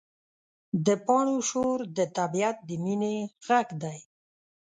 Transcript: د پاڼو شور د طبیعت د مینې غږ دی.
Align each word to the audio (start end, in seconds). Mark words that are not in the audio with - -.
د 0.85 0.87
پاڼو 1.05 1.37
شور 1.49 1.79
د 1.97 1.99
طبیعت 2.17 2.57
د 2.67 2.69
مینې 2.83 3.15
غږ 3.45 3.67
دی. 3.83 3.97